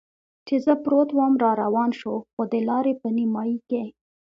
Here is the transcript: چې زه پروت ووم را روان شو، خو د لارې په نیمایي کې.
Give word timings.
چې 0.47 0.55
زه 0.65 0.73
پروت 0.83 1.09
ووم 1.13 1.33
را 1.43 1.51
روان 1.63 1.89
شو، 1.99 2.13
خو 2.31 2.41
د 2.51 2.55
لارې 2.69 2.93
په 3.01 3.07
نیمایي 3.17 3.57
کې. 3.69 3.83